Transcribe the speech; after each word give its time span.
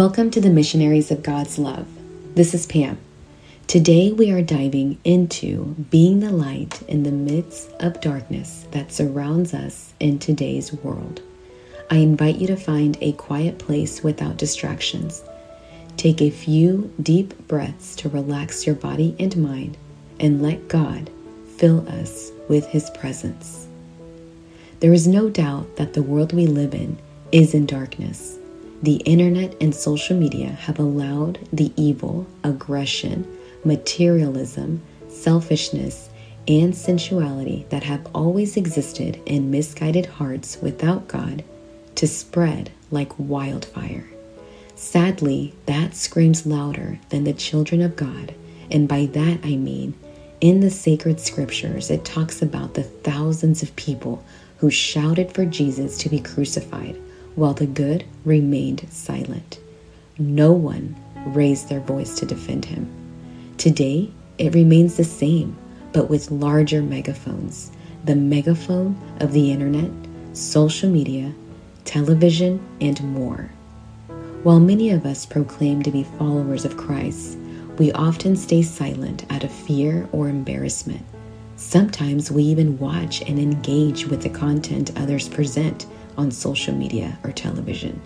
Welcome 0.00 0.30
to 0.30 0.40
the 0.40 0.48
Missionaries 0.48 1.10
of 1.10 1.22
God's 1.22 1.58
Love. 1.58 1.86
This 2.34 2.54
is 2.54 2.64
Pam. 2.64 2.96
Today 3.66 4.12
we 4.12 4.30
are 4.30 4.40
diving 4.40 4.98
into 5.04 5.74
being 5.90 6.20
the 6.20 6.32
light 6.32 6.80
in 6.88 7.02
the 7.02 7.12
midst 7.12 7.70
of 7.80 8.00
darkness 8.00 8.66
that 8.70 8.92
surrounds 8.92 9.52
us 9.52 9.92
in 10.00 10.18
today's 10.18 10.72
world. 10.72 11.20
I 11.90 11.96
invite 11.96 12.36
you 12.36 12.46
to 12.46 12.56
find 12.56 12.96
a 13.02 13.12
quiet 13.12 13.58
place 13.58 14.02
without 14.02 14.38
distractions. 14.38 15.22
Take 15.98 16.22
a 16.22 16.30
few 16.30 16.90
deep 17.02 17.36
breaths 17.46 17.94
to 17.96 18.08
relax 18.08 18.64
your 18.64 18.76
body 18.76 19.14
and 19.20 19.36
mind 19.36 19.76
and 20.18 20.40
let 20.40 20.66
God 20.68 21.10
fill 21.58 21.86
us 21.90 22.32
with 22.48 22.64
His 22.68 22.88
presence. 22.88 23.68
There 24.78 24.94
is 24.94 25.06
no 25.06 25.28
doubt 25.28 25.76
that 25.76 25.92
the 25.92 26.02
world 26.02 26.32
we 26.32 26.46
live 26.46 26.72
in 26.72 26.96
is 27.32 27.52
in 27.52 27.66
darkness. 27.66 28.38
The 28.82 28.96
internet 28.96 29.56
and 29.60 29.74
social 29.74 30.16
media 30.16 30.48
have 30.48 30.78
allowed 30.78 31.38
the 31.52 31.70
evil, 31.76 32.26
aggression, 32.42 33.26
materialism, 33.62 34.80
selfishness, 35.08 36.08
and 36.48 36.74
sensuality 36.74 37.66
that 37.68 37.82
have 37.82 38.08
always 38.14 38.56
existed 38.56 39.20
in 39.26 39.50
misguided 39.50 40.06
hearts 40.06 40.56
without 40.62 41.08
God 41.08 41.44
to 41.96 42.06
spread 42.06 42.70
like 42.90 43.12
wildfire. 43.18 44.08
Sadly, 44.76 45.52
that 45.66 45.94
screams 45.94 46.46
louder 46.46 46.98
than 47.10 47.24
the 47.24 47.34
children 47.34 47.82
of 47.82 47.96
God, 47.96 48.34
and 48.70 48.88
by 48.88 49.04
that 49.12 49.40
I 49.44 49.56
mean 49.56 49.92
in 50.40 50.60
the 50.60 50.70
sacred 50.70 51.20
scriptures, 51.20 51.90
it 51.90 52.06
talks 52.06 52.40
about 52.40 52.72
the 52.72 52.84
thousands 52.84 53.62
of 53.62 53.76
people 53.76 54.24
who 54.56 54.70
shouted 54.70 55.32
for 55.32 55.44
Jesus 55.44 55.98
to 55.98 56.08
be 56.08 56.18
crucified 56.18 56.98
while 57.34 57.54
the 57.54 57.66
good 57.66 58.04
remained 58.24 58.86
silent. 58.90 59.58
No 60.18 60.52
one 60.52 60.96
raised 61.26 61.68
their 61.68 61.80
voice 61.80 62.14
to 62.16 62.26
defend 62.26 62.66
him. 62.66 62.90
Today, 63.56 64.10
it 64.38 64.54
remains 64.54 64.96
the 64.96 65.04
same, 65.04 65.56
but 65.92 66.08
with 66.08 66.30
larger 66.30 66.82
megaphones 66.82 67.70
the 68.04 68.16
megaphone 68.16 68.98
of 69.20 69.32
the 69.32 69.52
internet, 69.52 69.90
social 70.32 70.88
media, 70.88 71.32
television, 71.84 72.58
and 72.80 72.98
more. 73.02 73.50
While 74.42 74.60
many 74.60 74.90
of 74.90 75.04
us 75.04 75.26
proclaim 75.26 75.82
to 75.82 75.90
be 75.90 76.04
followers 76.04 76.64
of 76.64 76.78
Christ, 76.78 77.36
we 77.78 77.92
often 77.92 78.36
stay 78.36 78.62
silent 78.62 79.26
out 79.30 79.44
of 79.44 79.52
fear 79.52 80.08
or 80.12 80.28
embarrassment. 80.28 81.04
Sometimes 81.56 82.30
we 82.30 82.42
even 82.44 82.78
watch 82.78 83.20
and 83.20 83.38
engage 83.38 84.06
with 84.06 84.22
the 84.22 84.30
content 84.30 84.92
others 84.96 85.28
present 85.28 85.84
on 86.20 86.30
social 86.30 86.74
media 86.74 87.18
or 87.24 87.32
television. 87.32 88.00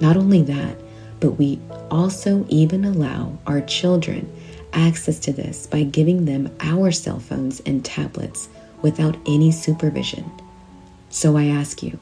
Not 0.00 0.16
only 0.16 0.42
that, 0.42 0.76
but 1.20 1.32
we 1.32 1.58
also 1.90 2.44
even 2.48 2.84
allow 2.84 3.38
our 3.46 3.60
children 3.62 4.30
access 4.72 5.18
to 5.20 5.32
this 5.32 5.66
by 5.66 5.84
giving 5.84 6.26
them 6.26 6.54
our 6.60 6.90
cell 6.92 7.20
phones 7.20 7.60
and 7.60 7.84
tablets 7.84 8.48
without 8.82 9.16
any 9.26 9.50
supervision. 9.50 10.30
So 11.08 11.36
I 11.36 11.46
ask 11.46 11.82
you, 11.82 11.98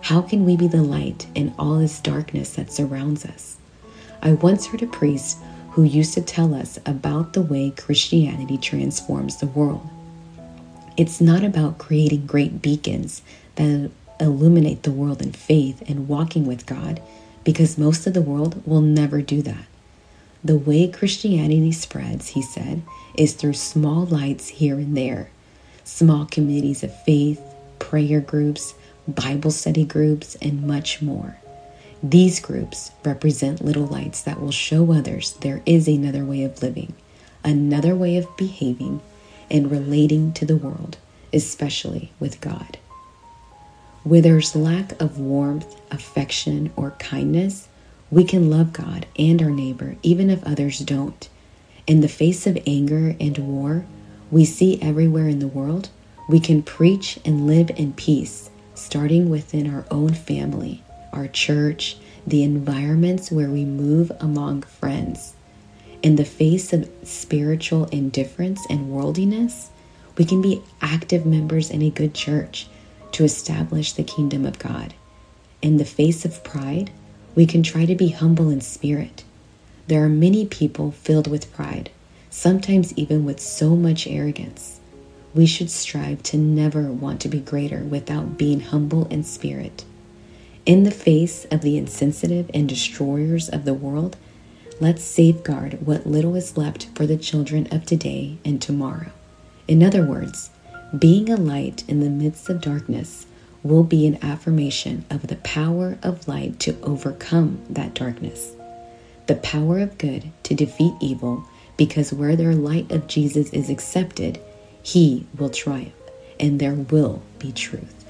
how 0.00 0.22
can 0.22 0.44
we 0.44 0.56
be 0.56 0.68
the 0.68 0.82
light 0.82 1.26
in 1.34 1.54
all 1.58 1.78
this 1.78 2.00
darkness 2.00 2.54
that 2.54 2.72
surrounds 2.72 3.24
us? 3.26 3.56
I 4.22 4.32
once 4.32 4.66
heard 4.66 4.82
a 4.82 4.86
priest 4.86 5.38
who 5.72 5.82
used 5.82 6.14
to 6.14 6.22
tell 6.22 6.54
us 6.54 6.78
about 6.86 7.32
the 7.32 7.42
way 7.42 7.70
Christianity 7.70 8.56
transforms 8.56 9.36
the 9.38 9.48
world. 9.48 9.86
It's 10.96 11.20
not 11.20 11.42
about 11.42 11.78
creating 11.78 12.26
great 12.26 12.62
beacons 12.62 13.22
that 13.56 13.90
illuminate 14.20 14.82
the 14.82 14.92
world 14.92 15.22
in 15.22 15.32
faith 15.32 15.82
and 15.88 16.08
walking 16.08 16.46
with 16.46 16.66
God, 16.66 17.02
because 17.42 17.78
most 17.78 18.06
of 18.06 18.14
the 18.14 18.22
world 18.22 18.62
will 18.66 18.80
never 18.80 19.20
do 19.20 19.42
that. 19.42 19.66
The 20.42 20.56
way 20.56 20.88
Christianity 20.88 21.72
spreads, 21.72 22.28
he 22.28 22.42
said, 22.42 22.82
is 23.16 23.32
through 23.32 23.54
small 23.54 24.04
lights 24.04 24.48
here 24.48 24.74
and 24.74 24.96
there, 24.96 25.30
small 25.84 26.26
communities 26.26 26.82
of 26.82 27.02
faith, 27.04 27.40
prayer 27.78 28.20
groups, 28.20 28.74
Bible 29.08 29.50
study 29.50 29.84
groups, 29.84 30.36
and 30.36 30.66
much 30.66 31.00
more. 31.02 31.38
These 32.02 32.40
groups 32.40 32.90
represent 33.04 33.64
little 33.64 33.86
lights 33.86 34.20
that 34.22 34.40
will 34.40 34.50
show 34.50 34.92
others 34.92 35.32
there 35.40 35.62
is 35.64 35.88
another 35.88 36.24
way 36.24 36.44
of 36.44 36.62
living, 36.62 36.94
another 37.42 37.94
way 37.94 38.16
of 38.18 38.36
behaving, 38.36 39.00
and 39.50 39.70
relating 39.70 40.32
to 40.34 40.44
the 40.44 40.56
world, 40.56 40.98
especially 41.32 42.12
with 42.20 42.40
God. 42.40 42.78
Where 44.04 44.20
there's 44.20 44.54
lack 44.54 45.00
of 45.00 45.18
warmth, 45.18 45.80
affection, 45.90 46.70
or 46.76 46.90
kindness, 46.98 47.68
we 48.10 48.22
can 48.22 48.50
love 48.50 48.74
God 48.74 49.06
and 49.18 49.40
our 49.40 49.48
neighbor 49.48 49.96
even 50.02 50.28
if 50.28 50.44
others 50.44 50.80
don't. 50.80 51.26
In 51.86 52.02
the 52.02 52.08
face 52.08 52.46
of 52.46 52.58
anger 52.66 53.16
and 53.18 53.38
war 53.38 53.86
we 54.30 54.44
see 54.44 54.78
everywhere 54.82 55.26
in 55.28 55.38
the 55.38 55.48
world, 55.48 55.88
we 56.28 56.38
can 56.38 56.62
preach 56.62 57.18
and 57.24 57.46
live 57.46 57.70
in 57.76 57.94
peace, 57.94 58.50
starting 58.74 59.30
within 59.30 59.74
our 59.74 59.86
own 59.90 60.12
family, 60.12 60.82
our 61.14 61.26
church, 61.26 61.96
the 62.26 62.42
environments 62.42 63.30
where 63.30 63.50
we 63.50 63.64
move 63.64 64.12
among 64.20 64.62
friends. 64.62 65.34
In 66.02 66.16
the 66.16 66.26
face 66.26 66.74
of 66.74 66.90
spiritual 67.04 67.86
indifference 67.86 68.60
and 68.68 68.90
worldliness, 68.90 69.70
we 70.18 70.26
can 70.26 70.42
be 70.42 70.62
active 70.82 71.24
members 71.24 71.70
in 71.70 71.80
a 71.80 71.88
good 71.88 72.12
church 72.12 72.68
to 73.14 73.24
establish 73.24 73.92
the 73.92 74.04
kingdom 74.04 74.44
of 74.44 74.58
God. 74.58 74.94
In 75.62 75.78
the 75.78 75.84
face 75.84 76.24
of 76.24 76.44
pride, 76.44 76.90
we 77.34 77.46
can 77.46 77.62
try 77.62 77.86
to 77.86 77.94
be 77.94 78.08
humble 78.08 78.50
in 78.50 78.60
spirit. 78.60 79.24
There 79.86 80.04
are 80.04 80.08
many 80.08 80.46
people 80.46 80.90
filled 80.90 81.26
with 81.26 81.52
pride, 81.52 81.90
sometimes 82.30 82.92
even 82.96 83.24
with 83.24 83.40
so 83.40 83.76
much 83.76 84.06
arrogance. 84.06 84.80
We 85.34 85.46
should 85.46 85.70
strive 85.70 86.22
to 86.24 86.36
never 86.36 86.82
want 86.82 87.20
to 87.22 87.28
be 87.28 87.40
greater 87.40 87.80
without 87.80 88.36
being 88.36 88.60
humble 88.60 89.06
in 89.08 89.24
spirit. 89.24 89.84
In 90.66 90.82
the 90.82 90.90
face 90.90 91.44
of 91.50 91.60
the 91.60 91.76
insensitive 91.76 92.50
and 92.54 92.68
destroyers 92.68 93.48
of 93.48 93.64
the 93.64 93.74
world, 93.74 94.16
let's 94.80 95.04
safeguard 95.04 95.86
what 95.86 96.06
little 96.06 96.34
is 96.34 96.56
left 96.56 96.88
for 96.94 97.06
the 97.06 97.16
children 97.16 97.68
of 97.70 97.84
today 97.84 98.38
and 98.44 98.60
tomorrow. 98.60 99.12
In 99.68 99.82
other 99.82 100.04
words, 100.04 100.50
being 100.98 101.30
a 101.30 101.36
light 101.36 101.82
in 101.88 102.00
the 102.00 102.10
midst 102.10 102.48
of 102.48 102.60
darkness 102.60 103.26
will 103.62 103.82
be 103.82 104.06
an 104.06 104.22
affirmation 104.22 105.04
of 105.10 105.26
the 105.26 105.36
power 105.36 105.98
of 106.02 106.28
light 106.28 106.60
to 106.60 106.78
overcome 106.82 107.64
that 107.70 107.94
darkness, 107.94 108.52
the 109.26 109.36
power 109.36 109.78
of 109.78 109.96
good 109.96 110.30
to 110.42 110.54
defeat 110.54 110.92
evil, 111.00 111.48
because 111.76 112.12
where 112.12 112.36
their 112.36 112.54
light 112.54 112.92
of 112.92 113.06
Jesus 113.06 113.50
is 113.50 113.70
accepted, 113.70 114.38
he 114.82 115.26
will 115.36 115.48
triumph, 115.48 115.94
and 116.38 116.60
there 116.60 116.74
will 116.74 117.22
be 117.38 117.50
truth. 117.50 118.04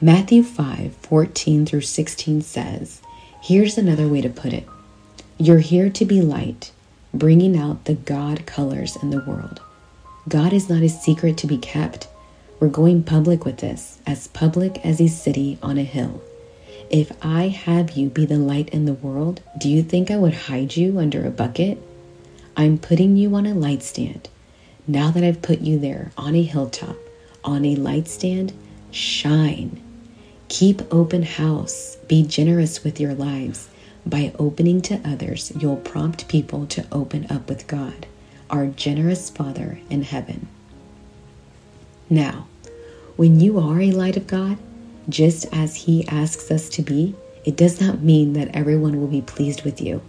Matthew 0.00 0.42
5 0.42 0.94
14 0.94 1.66
through 1.66 1.80
16 1.80 2.42
says, 2.42 3.02
Here's 3.42 3.76
another 3.76 4.06
way 4.06 4.20
to 4.20 4.28
put 4.28 4.52
it 4.52 4.66
You're 5.36 5.58
here 5.58 5.90
to 5.90 6.04
be 6.04 6.22
light, 6.22 6.70
bringing 7.12 7.58
out 7.58 7.84
the 7.84 7.94
God 7.94 8.46
colors 8.46 8.96
in 9.02 9.10
the 9.10 9.24
world. 9.26 9.60
God 10.28 10.52
is 10.52 10.68
not 10.68 10.84
a 10.84 10.88
secret 10.88 11.36
to 11.38 11.48
be 11.48 11.58
kept. 11.58 12.06
We're 12.60 12.68
going 12.68 13.02
public 13.02 13.44
with 13.44 13.56
this, 13.56 14.00
as 14.06 14.28
public 14.28 14.84
as 14.86 15.00
a 15.00 15.08
city 15.08 15.58
on 15.60 15.78
a 15.78 15.82
hill. 15.82 16.22
If 16.88 17.10
I 17.22 17.48
have 17.48 17.92
you 17.92 18.08
be 18.08 18.24
the 18.24 18.38
light 18.38 18.68
in 18.68 18.84
the 18.84 18.92
world, 18.92 19.40
do 19.58 19.68
you 19.68 19.82
think 19.82 20.12
I 20.12 20.16
would 20.16 20.34
hide 20.34 20.76
you 20.76 21.00
under 21.00 21.26
a 21.26 21.30
bucket? 21.30 21.82
I'm 22.56 22.78
putting 22.78 23.16
you 23.16 23.34
on 23.34 23.46
a 23.46 23.54
light 23.54 23.82
stand. 23.82 24.28
Now 24.86 25.10
that 25.10 25.24
I've 25.24 25.42
put 25.42 25.60
you 25.60 25.76
there 25.76 26.12
on 26.16 26.36
a 26.36 26.44
hilltop, 26.44 26.96
on 27.42 27.64
a 27.64 27.74
light 27.74 28.06
stand, 28.06 28.52
shine. 28.92 29.82
Keep 30.48 30.82
open 30.94 31.24
house. 31.24 31.96
Be 32.06 32.22
generous 32.22 32.84
with 32.84 33.00
your 33.00 33.14
lives. 33.14 33.68
By 34.06 34.32
opening 34.38 34.82
to 34.82 35.00
others, 35.04 35.50
you'll 35.58 35.76
prompt 35.76 36.28
people 36.28 36.66
to 36.66 36.86
open 36.92 37.26
up 37.28 37.48
with 37.48 37.66
God 37.66 38.06
our 38.52 38.66
generous 38.66 39.30
Father 39.30 39.80
in 39.90 40.02
heaven. 40.02 40.46
Now, 42.08 42.46
when 43.16 43.40
you 43.40 43.58
are 43.58 43.80
a 43.80 43.90
light 43.90 44.16
of 44.16 44.26
God, 44.26 44.58
just 45.08 45.46
as 45.52 45.74
He 45.74 46.06
asks 46.06 46.50
us 46.50 46.68
to 46.70 46.82
be, 46.82 47.16
it 47.44 47.56
does 47.56 47.80
not 47.80 48.02
mean 48.02 48.34
that 48.34 48.54
everyone 48.54 49.00
will 49.00 49.08
be 49.08 49.22
pleased 49.22 49.62
with 49.62 49.80
you. 49.80 50.02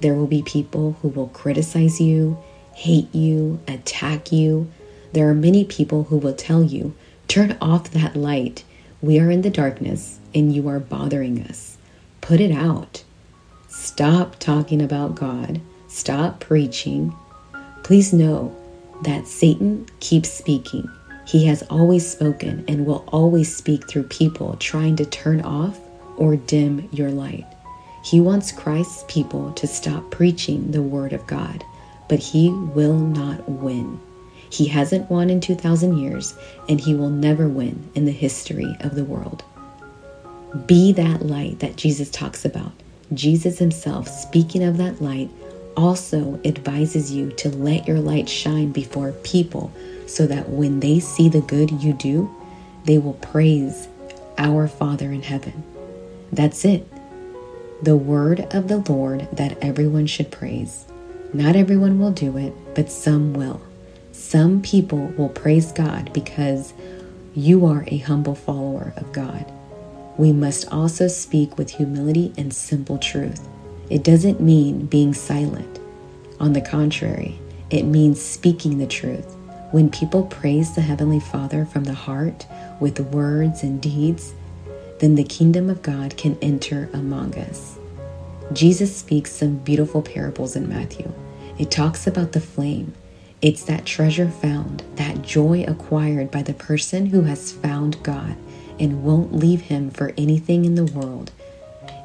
There 0.00 0.14
will 0.14 0.26
be 0.26 0.42
people 0.42 0.96
who 1.00 1.08
will 1.08 1.28
criticize 1.28 2.00
you, 2.00 2.36
hate 2.74 3.14
you, 3.14 3.60
attack 3.66 4.30
you. 4.30 4.70
There 5.12 5.28
are 5.28 5.34
many 5.34 5.64
people 5.64 6.04
who 6.04 6.18
will 6.18 6.34
tell 6.34 6.62
you, 6.62 6.94
Turn 7.28 7.56
off 7.60 7.90
that 7.90 8.16
light. 8.16 8.62
We 9.02 9.18
are 9.18 9.30
in 9.30 9.42
the 9.42 9.50
darkness 9.50 10.20
and 10.34 10.54
you 10.54 10.68
are 10.68 10.78
bothering 10.78 11.42
us. 11.42 11.76
Put 12.20 12.40
it 12.40 12.52
out. 12.52 13.04
Stop 13.68 14.38
talking 14.38 14.80
about 14.80 15.16
God. 15.16 15.60
Stop 15.88 16.40
preaching. 16.40 17.14
Please 17.86 18.12
know 18.12 18.52
that 19.02 19.28
Satan 19.28 19.86
keeps 20.00 20.28
speaking. 20.28 20.90
He 21.24 21.46
has 21.46 21.62
always 21.70 22.04
spoken 22.04 22.64
and 22.66 22.84
will 22.84 23.04
always 23.12 23.54
speak 23.54 23.86
through 23.86 24.08
people 24.08 24.56
trying 24.56 24.96
to 24.96 25.04
turn 25.04 25.40
off 25.42 25.78
or 26.16 26.34
dim 26.34 26.88
your 26.90 27.12
light. 27.12 27.46
He 28.02 28.20
wants 28.20 28.50
Christ's 28.50 29.04
people 29.06 29.52
to 29.52 29.68
stop 29.68 30.10
preaching 30.10 30.72
the 30.72 30.82
Word 30.82 31.12
of 31.12 31.28
God, 31.28 31.62
but 32.08 32.18
he 32.18 32.50
will 32.50 32.98
not 32.98 33.48
win. 33.48 34.00
He 34.50 34.66
hasn't 34.66 35.08
won 35.08 35.30
in 35.30 35.40
2,000 35.40 35.96
years, 35.96 36.34
and 36.68 36.80
he 36.80 36.96
will 36.96 37.10
never 37.10 37.46
win 37.46 37.88
in 37.94 38.04
the 38.04 38.10
history 38.10 38.76
of 38.80 38.96
the 38.96 39.04
world. 39.04 39.44
Be 40.66 40.90
that 40.94 41.24
light 41.24 41.60
that 41.60 41.76
Jesus 41.76 42.10
talks 42.10 42.44
about. 42.44 42.72
Jesus 43.14 43.60
himself, 43.60 44.08
speaking 44.08 44.64
of 44.64 44.76
that 44.78 45.00
light, 45.00 45.30
also 45.76 46.40
advises 46.44 47.12
you 47.12 47.30
to 47.32 47.50
let 47.50 47.86
your 47.86 48.00
light 48.00 48.28
shine 48.28 48.72
before 48.72 49.12
people 49.22 49.72
so 50.06 50.26
that 50.26 50.48
when 50.48 50.80
they 50.80 51.00
see 51.00 51.28
the 51.28 51.40
good 51.40 51.70
you 51.70 51.92
do, 51.92 52.34
they 52.84 52.98
will 52.98 53.14
praise 53.14 53.88
our 54.38 54.68
Father 54.68 55.10
in 55.10 55.22
heaven. 55.22 55.64
That's 56.32 56.64
it. 56.64 56.86
The 57.82 57.96
word 57.96 58.40
of 58.54 58.68
the 58.68 58.78
Lord 58.78 59.28
that 59.32 59.58
everyone 59.62 60.06
should 60.06 60.30
praise. 60.30 60.86
Not 61.32 61.56
everyone 61.56 61.98
will 61.98 62.12
do 62.12 62.36
it, 62.36 62.54
but 62.74 62.90
some 62.90 63.34
will. 63.34 63.60
Some 64.12 64.62
people 64.62 65.12
will 65.18 65.28
praise 65.28 65.72
God 65.72 66.12
because 66.12 66.72
you 67.34 67.66
are 67.66 67.84
a 67.88 67.98
humble 67.98 68.34
follower 68.34 68.94
of 68.96 69.12
God. 69.12 69.44
We 70.16 70.32
must 70.32 70.72
also 70.72 71.08
speak 71.08 71.58
with 71.58 71.70
humility 71.70 72.32
and 72.38 72.54
simple 72.54 72.96
truth. 72.96 73.46
It 73.88 74.02
doesn't 74.02 74.40
mean 74.40 74.86
being 74.86 75.14
silent. 75.14 75.80
On 76.40 76.52
the 76.52 76.60
contrary, 76.60 77.38
it 77.70 77.84
means 77.84 78.20
speaking 78.20 78.78
the 78.78 78.86
truth. 78.86 79.34
When 79.70 79.90
people 79.90 80.26
praise 80.26 80.74
the 80.74 80.80
Heavenly 80.80 81.20
Father 81.20 81.64
from 81.64 81.84
the 81.84 81.94
heart 81.94 82.46
with 82.80 83.00
words 83.00 83.62
and 83.62 83.80
deeds, 83.80 84.34
then 84.98 85.14
the 85.14 85.24
kingdom 85.24 85.68
of 85.68 85.82
God 85.82 86.16
can 86.16 86.38
enter 86.40 86.88
among 86.92 87.36
us. 87.38 87.78
Jesus 88.52 88.96
speaks 88.96 89.32
some 89.32 89.56
beautiful 89.56 90.02
parables 90.02 90.56
in 90.56 90.68
Matthew. 90.68 91.12
It 91.58 91.70
talks 91.70 92.06
about 92.06 92.32
the 92.32 92.40
flame. 92.40 92.94
It's 93.42 93.64
that 93.64 93.84
treasure 93.84 94.30
found, 94.30 94.82
that 94.94 95.22
joy 95.22 95.64
acquired 95.66 96.30
by 96.30 96.42
the 96.42 96.54
person 96.54 97.06
who 97.06 97.22
has 97.22 97.52
found 97.52 98.02
God 98.02 98.36
and 98.78 99.02
won't 99.02 99.34
leave 99.34 99.62
him 99.62 99.90
for 99.90 100.12
anything 100.16 100.64
in 100.64 100.74
the 100.74 100.84
world. 100.84 101.32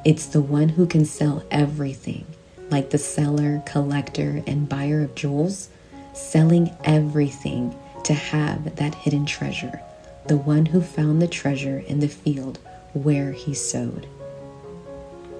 It's 0.04 0.26
the 0.26 0.40
one 0.40 0.70
who 0.70 0.86
can 0.86 1.04
sell 1.04 1.44
everything, 1.50 2.26
like 2.70 2.90
the 2.90 2.98
seller, 2.98 3.62
collector, 3.66 4.42
and 4.48 4.68
buyer 4.68 5.02
of 5.02 5.14
jewels 5.14 5.68
selling 6.12 6.74
everything 6.82 7.78
to 8.04 8.12
have 8.12 8.76
that 8.76 8.96
hidden 8.96 9.26
treasure, 9.26 9.80
the 10.26 10.36
one 10.36 10.66
who 10.66 10.80
found 10.80 11.22
the 11.22 11.28
treasure 11.28 11.78
in 11.86 12.00
the 12.00 12.08
field 12.08 12.58
where 12.94 13.30
he 13.30 13.54
sowed. 13.54 14.08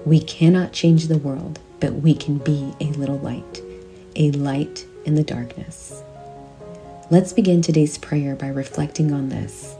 We 0.05 0.21
cannot 0.21 0.71
change 0.71 1.07
the 1.07 1.17
world, 1.17 1.59
but 1.81 1.95
we 1.95 2.13
can 2.15 2.37
be 2.37 2.73
a 2.79 2.85
little 2.85 3.19
light, 3.19 3.61
a 4.15 4.31
light 4.31 4.85
in 5.03 5.15
the 5.15 5.23
darkness. 5.23 6.01
Let's 7.11 7.33
begin 7.33 7.61
today's 7.61 7.97
prayer 7.97 8.33
by 8.33 8.47
reflecting 8.47 9.11
on 9.11 9.27
this. 9.27 9.75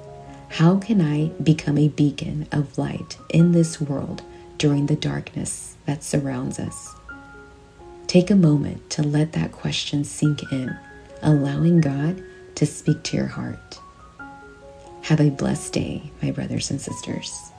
How 0.50 0.78
can 0.78 1.02
I 1.02 1.28
become 1.42 1.78
a 1.78 1.88
beacon 1.88 2.48
of 2.52 2.78
light 2.78 3.18
in 3.30 3.54
this 3.54 3.80
world 3.80 4.22
during 4.64 4.86
the 4.86 4.96
darkness 4.96 5.76
that 5.86 6.06
surrounds 6.06 6.58
us? 6.58 6.96
Take 8.08 8.32
a 8.32 8.36
moment 8.36 8.90
to 8.92 9.04
let 9.04 9.34
that 9.34 9.52
question 9.52 10.06
sink 10.06 10.42
in, 10.54 10.74
allowing 11.22 11.82
God 11.82 12.24
to 12.56 12.66
speak 12.66 13.04
to 13.04 13.18
your 13.18 13.26
heart. 13.26 13.82
Have 15.02 15.20
a 15.20 15.32
blessed 15.32 15.74
day, 15.74 16.12
my 16.22 16.32
brothers 16.32 16.72
and 16.72 16.80
sisters. 16.80 17.52